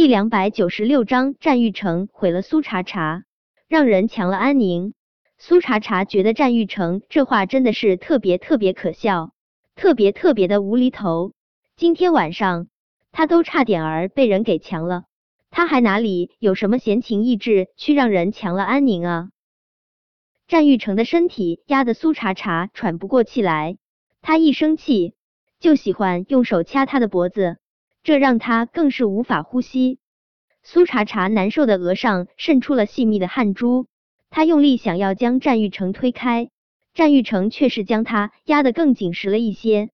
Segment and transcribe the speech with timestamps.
[0.00, 3.24] 第两百九十六章，战玉成毁了苏茶茶，
[3.68, 4.94] 让人强了安宁。
[5.36, 9.32] 苏茶茶觉得战玉成这话真的是特别特别可笑，
[9.76, 11.34] 特别特别的无厘头。
[11.76, 12.68] 今天晚上
[13.12, 15.04] 他都差点儿被人给强了，
[15.50, 19.28] 他还哪里有什么闲情逸致去让人强了安宁啊？
[20.48, 23.76] 战玉成的身体压得苏茶茶喘不过气来，
[24.22, 25.12] 他一生气
[25.58, 27.58] 就喜欢用手掐他的脖子。
[28.02, 29.98] 这让他更是无法呼吸。
[30.62, 33.86] 苏茶茶难受的额上渗出了细密的汗珠，
[34.28, 36.50] 他用力想要将战玉成推开，
[36.92, 39.90] 战玉成却是将他压得更紧实了一些。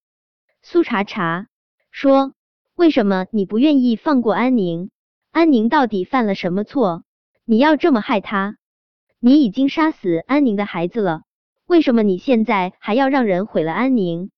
[0.62, 1.46] 苏茶茶
[1.90, 2.32] 说
[2.74, 4.90] ：“为什么你不愿意放过安宁？
[5.30, 7.04] 安宁到底犯了什么错？
[7.44, 8.56] 你要这么害他？
[9.20, 11.22] 你已经杀死安宁的孩子了，
[11.66, 14.30] 为什么你现在还要让人毁了安宁？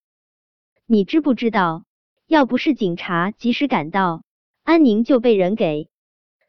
[0.86, 1.84] 你知不知道？”
[2.28, 4.22] 要不是警察及时赶到，
[4.62, 5.88] 安宁就被人给。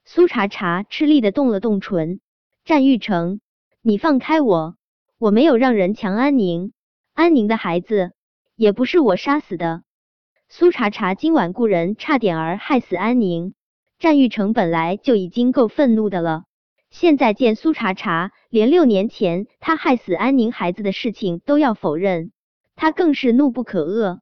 [0.03, 2.19] 苏茶茶吃力的动了动唇。
[2.65, 3.39] 战玉成，
[3.81, 4.75] 你放开我，
[5.17, 6.73] 我没有让人强安宁，
[7.13, 8.11] 安宁的孩子
[8.57, 9.83] 也不是我杀死的。
[10.49, 13.53] 苏茶茶今晚雇人差点儿害死安宁。
[13.99, 16.43] 战玉成本来就已经够愤怒的了，
[16.89, 22.33] 现在见苏茶茶连六年前他害死安宁孩子的事情都要否认，
[22.75, 24.19] 他更是怒不可遏。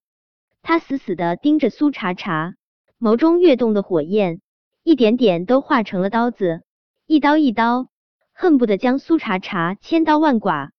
[0.70, 2.56] 他死死的盯着苏茶茶，
[3.00, 4.42] 眸中跃动的火焰
[4.84, 6.62] 一点点都化成了刀子，
[7.06, 7.88] 一刀一刀，
[8.34, 10.74] 恨不得将苏茶茶千刀万剐。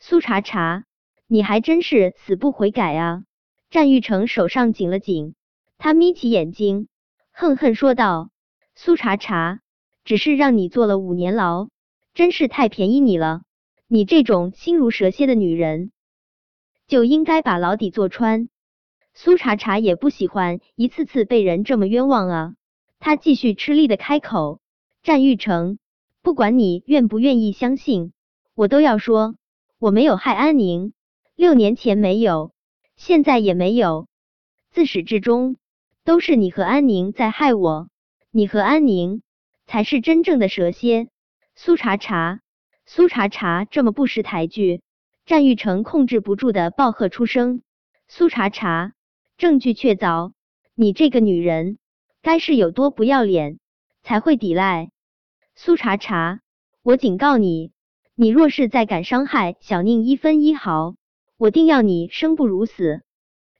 [0.00, 0.82] 苏茶茶，
[1.28, 3.22] 你还真是死不悔改啊！
[3.70, 5.36] 战玉成手上紧了紧，
[5.78, 6.88] 他眯起眼睛，
[7.30, 8.30] 恨恨说道
[8.74, 9.60] ：“苏茶茶，
[10.02, 11.68] 只是让你坐了五年牢，
[12.14, 13.42] 真是太便宜你了。
[13.86, 15.92] 你这种心如蛇蝎的女人，
[16.88, 18.48] 就应该把牢底坐穿。”
[19.22, 22.54] 苏茶茶也不喜欢一次次被人这么冤枉啊！
[23.00, 24.62] 他继续吃力的开口
[25.04, 25.76] ：“战玉成，
[26.22, 28.14] 不管你愿不愿意相信，
[28.54, 29.34] 我都要说，
[29.78, 30.94] 我没有害安宁，
[31.36, 32.54] 六年前没有，
[32.96, 34.08] 现在也没有，
[34.70, 35.56] 自始至终
[36.02, 37.90] 都是你和安宁在害我，
[38.30, 39.20] 你和安宁
[39.66, 41.08] 才是真正的蛇蝎。”
[41.54, 42.40] 苏茶茶，
[42.86, 44.80] 苏茶茶这么不识抬举，
[45.26, 47.60] 战玉成控制不住的暴喝出声
[48.08, 48.94] ：“苏茶茶！”
[49.40, 50.32] 证据确凿，
[50.74, 51.78] 你这个女人
[52.20, 53.58] 该是有多不要脸，
[54.02, 54.90] 才会抵赖？
[55.54, 56.40] 苏茶茶，
[56.82, 57.72] 我警告你，
[58.14, 60.94] 你若是再敢伤害小宁一分一毫，
[61.38, 63.00] 我定要你生不如死。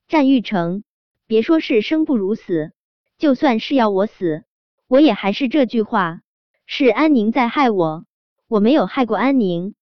[0.07, 0.85] 战玉成，
[1.27, 2.73] 别说是生不如死，
[3.17, 4.45] 就算是要我死，
[4.87, 6.21] 我也还是这句话，
[6.67, 8.05] 是安宁在害我，
[8.49, 9.75] 我没有害过安宁。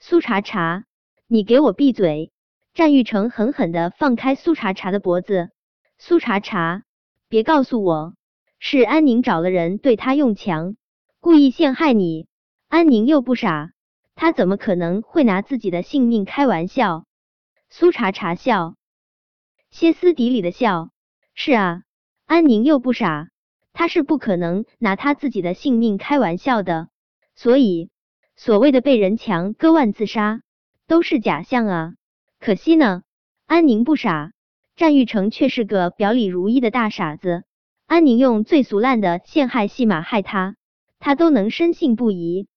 [0.00, 0.84] 苏茶茶，
[1.26, 2.30] 你给我闭嘴！
[2.72, 5.50] 战玉成狠狠的放开苏茶茶的脖子，
[5.98, 6.84] 苏茶茶，
[7.28, 8.14] 别告诉我
[8.60, 10.76] 是安宁找了人对他用强，
[11.18, 12.28] 故意陷害你。
[12.68, 13.72] 安宁又不傻，
[14.14, 17.06] 他怎么可能会拿自己的性命开玩笑？
[17.68, 18.76] 苏茶茶笑，
[19.70, 20.90] 歇斯底里的笑。
[21.34, 21.82] 是啊，
[22.26, 23.30] 安宁又不傻，
[23.72, 26.88] 他是不可能拿他自己的性命开玩笑的。
[27.34, 27.90] 所以，
[28.36, 30.42] 所谓的被人强割腕自杀，
[30.86, 31.94] 都是假象啊。
[32.40, 33.02] 可惜呢，
[33.44, 34.32] 安宁不傻，
[34.74, 37.44] 战玉成却是个表里如一的大傻子。
[37.86, 40.56] 安宁用最俗烂的陷害戏码害他，
[40.98, 42.48] 他都能深信不疑。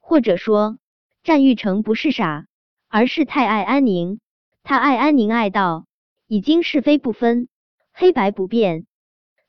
[0.00, 0.78] 或者说，
[1.22, 2.46] 战玉成不是傻，
[2.88, 4.18] 而是太爱安宁。
[4.62, 5.84] 他爱安宁爱到
[6.26, 7.48] 已经是非不分、
[7.92, 8.86] 黑白不辨。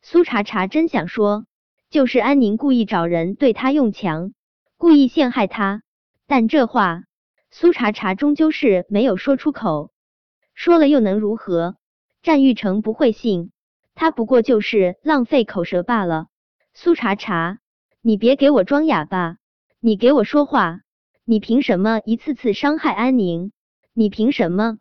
[0.02, 1.46] 苏茶茶真想说，
[1.90, 4.34] 就是安宁故意找人对他用强，
[4.76, 5.84] 故意陷害他。
[6.28, 7.04] 但这话。
[7.52, 9.92] 苏茶茶终究是没有说出口，
[10.54, 11.78] 说了又能如何？
[12.22, 13.52] 战玉成不会信，
[13.96, 16.28] 他不过就是浪费口舌罢了。
[16.74, 17.60] 苏茶茶，
[18.02, 19.38] 你别给我装哑巴，
[19.80, 20.82] 你给我说话，
[21.26, 23.52] 你凭什么一次次伤害安宁？
[23.94, 24.78] 你凭什么？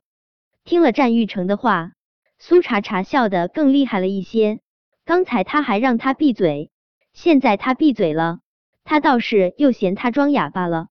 [0.64, 1.92] 听了战玉成的话，
[2.38, 4.60] 苏茶茶笑得更厉害了一些。
[5.06, 6.70] 刚才他还让他闭嘴，
[7.14, 8.40] 现在他闭嘴了，
[8.84, 10.88] 他倒是又嫌他装哑巴了。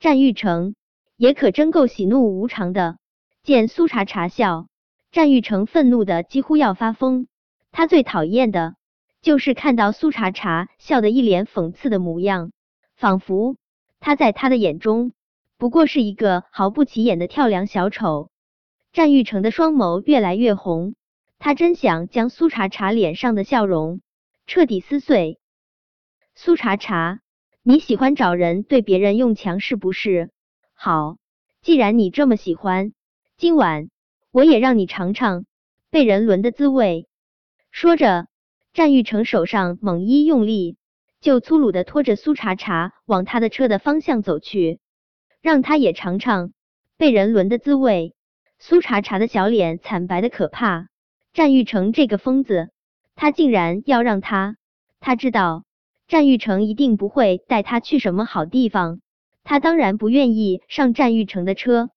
[0.00, 0.74] 战玉成。
[1.16, 2.98] 也可真够喜怒无常的。
[3.42, 4.68] 见苏茶茶笑，
[5.12, 7.28] 战玉成愤怒的几乎要发疯。
[7.72, 8.76] 他最讨厌的
[9.20, 12.52] 就是看到苏茶茶笑的一脸讽刺的模样，
[12.96, 13.56] 仿佛
[14.00, 15.12] 他在他的眼中
[15.58, 18.30] 不过是一个毫不起眼的跳梁小丑。
[18.92, 20.94] 战玉成的双眸越来越红，
[21.38, 24.00] 他真想将苏茶茶脸上的笑容
[24.46, 25.38] 彻底撕碎。
[26.34, 27.20] 苏茶茶，
[27.62, 30.30] 你喜欢找人对别人用强是不是？
[30.74, 31.16] 好，
[31.62, 32.92] 既然你这么喜欢，
[33.36, 33.88] 今晚
[34.30, 35.46] 我也让你尝尝
[35.90, 37.08] 被人轮的滋味。
[37.70, 38.26] 说着，
[38.72, 40.76] 战玉成手上猛一用力，
[41.20, 44.80] 就粗鲁的拖着苏茶茶往他的车的方向走去，
[45.40, 46.52] 让他也尝尝
[46.96, 48.14] 被人轮的滋味。
[48.58, 50.88] 苏茶茶的小脸惨白的可怕，
[51.32, 52.70] 战玉成这个疯子，
[53.14, 54.56] 他竟然要让他，
[55.00, 55.64] 他知道
[56.08, 59.00] 战玉成一定不会带他去什么好地方，
[59.44, 61.90] 他当然不愿意上战玉成的车，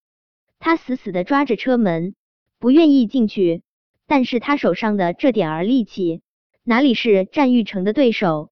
[0.60, 2.14] 他死死的抓着车门，
[2.60, 3.64] 不愿意进去，
[4.06, 6.22] 但是他手上的这点儿力气。
[6.64, 8.52] 哪里是战玉成的对手？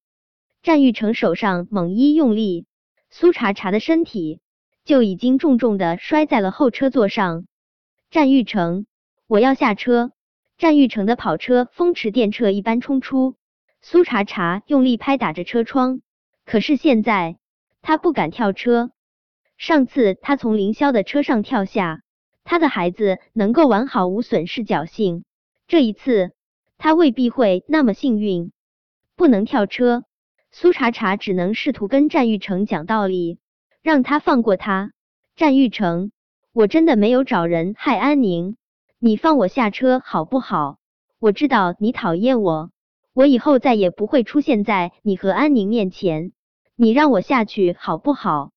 [0.63, 2.65] 战玉成手上猛一用力，
[3.09, 4.39] 苏茶茶的身体
[4.85, 7.45] 就已经重重的摔在了后车座上。
[8.09, 8.85] 战玉成，
[9.27, 10.11] 我要下车！
[10.57, 13.35] 战玉成的跑车风驰电掣一般冲出，
[13.81, 15.99] 苏茶茶用力拍打着车窗，
[16.45, 17.37] 可是现在
[17.85, 18.89] 他不敢跳车。
[19.57, 22.01] 上次他从凌霄的车上跳下，
[22.43, 25.23] 他的孩子能够完好无损是侥幸，
[25.67, 26.31] 这一次。
[26.79, 28.51] 他未必会那么幸运，
[29.15, 30.03] 不能跳车。
[30.51, 33.37] 苏茶茶只能试图跟战玉成讲道理，
[33.83, 34.91] 让他放过他。
[35.35, 36.11] 战玉成，
[36.53, 38.57] 我真的没有找人害安宁，
[38.97, 40.79] 你放我下车好不好？
[41.19, 42.71] 我知道你讨厌我，
[43.13, 46.31] 我以后再也不会出现在你和安宁面前。
[46.77, 48.51] 你让我下去好不好？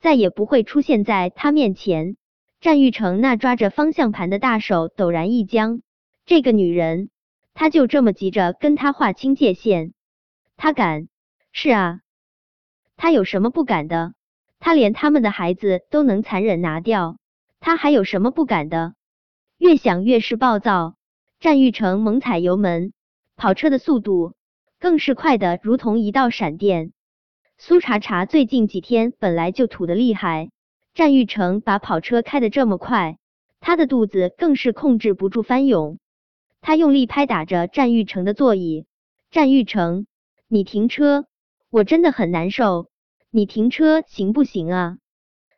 [0.00, 2.16] 再也不会出现在他面前。
[2.58, 5.82] 战玉成那抓着方向盘的大手陡然一僵，
[6.24, 7.10] 这个女人。
[7.52, 9.92] 他就这么急着跟他划清界限？
[10.56, 11.08] 他敢？
[11.52, 12.00] 是啊，
[12.96, 14.14] 他有什么不敢的？
[14.58, 17.18] 他连他们的孩子都能残忍拿掉，
[17.60, 18.94] 他还有什么不敢的？
[19.58, 20.94] 越想越是暴躁，
[21.40, 22.94] 战玉成猛踩油门，
[23.36, 24.34] 跑车的速度
[24.78, 26.92] 更是快的如同一道闪电。
[27.62, 30.50] 苏茶茶最近几天本来就土的厉害，
[30.94, 33.18] 战玉成把跑车开的这么快，
[33.60, 35.98] 他的肚子更是控制不住翻涌。
[36.62, 38.86] 他用力拍打着战玉成的座椅，
[39.30, 40.06] 战玉成，
[40.48, 41.26] 你停车，
[41.68, 42.88] 我真的很难受，
[43.30, 44.96] 你停车行不行啊？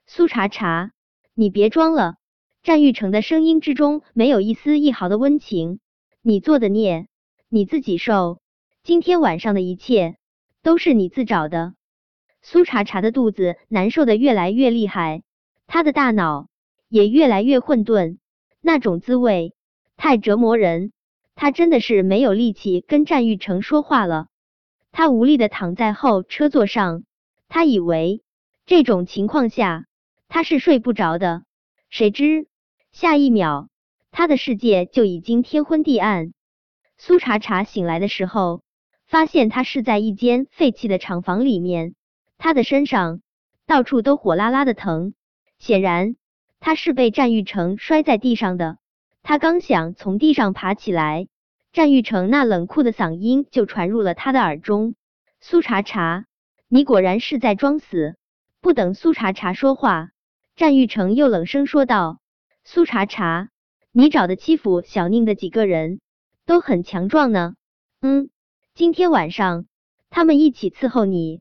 [0.04, 0.90] 苏茶茶，
[1.34, 2.16] 你别装了。
[2.64, 5.78] 战玉成的声音之中没有一丝一毫的温情，
[6.20, 7.06] 你做的孽，
[7.48, 8.40] 你自己受。
[8.82, 10.16] 今天晚上的一切
[10.64, 11.74] 都是你自找的。
[12.42, 15.22] 苏茶茶的肚子难受的越来越厉害，
[15.66, 16.48] 他的大脑
[16.88, 18.18] 也越来越混沌，
[18.60, 19.54] 那种滋味。
[19.96, 20.90] 太折磨人，
[21.36, 24.26] 他真的是没有力气跟战玉成说话了。
[24.90, 27.04] 他无力的躺在后车座上，
[27.48, 28.22] 他以为
[28.66, 29.86] 这种情况下
[30.28, 31.44] 他是睡不着的，
[31.88, 32.48] 谁知
[32.90, 33.68] 下一秒
[34.10, 36.32] 他的世界就已经天昏地暗。
[36.98, 38.62] 苏茶茶醒来的时候，
[39.06, 41.94] 发现他是在一间废弃的厂房里面，
[42.42, 43.22] 他的身上
[43.68, 45.14] 到处都火辣辣的疼，
[45.60, 46.16] 显然
[46.58, 48.78] 他是被战玉成摔在地上的。
[49.22, 51.28] 他刚想从地上爬起来，
[51.72, 54.96] 战玉成那冷酷的嗓音就传入了他的耳中
[55.40, 56.24] ：“苏茶茶，
[56.66, 58.16] 你果然是在装死！”
[58.60, 60.10] 不等苏茶茶说话，
[60.56, 62.18] 战玉成又冷声说道
[62.64, 63.50] ：“苏茶茶，
[63.92, 66.00] 你找的欺负小宁的几个人
[66.44, 67.54] 都很强壮呢。
[68.00, 68.30] 嗯，
[68.74, 69.66] 今天晚上
[70.10, 71.40] 他们一起伺候你，